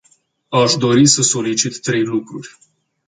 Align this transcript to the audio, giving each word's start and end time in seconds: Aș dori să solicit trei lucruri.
Aș 0.49 0.73
dori 0.73 1.05
să 1.05 1.21
solicit 1.21 1.81
trei 1.81 2.03
lucruri. 2.03 2.57